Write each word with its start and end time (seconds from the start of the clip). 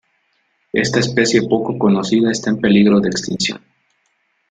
Esta 0.73 0.99
especie 0.99 1.47
poco 1.47 1.77
conocida 1.77 2.31
está 2.31 2.49
en 2.49 2.59
peligro 2.59 2.99
de 3.01 3.09
extinción. 3.09 3.61